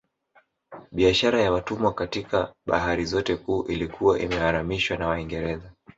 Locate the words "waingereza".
5.07-5.71